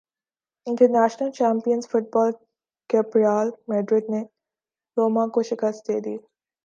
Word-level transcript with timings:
international 0.67 1.29
champions 1.31 1.83
football 1.91 2.31
cup Real 2.89 3.47
Madrid 3.67 4.09
نے 4.09 4.21
روما 4.97 5.25
کو 5.33 5.41
شکست 5.49 5.87
دیدی 5.87 6.15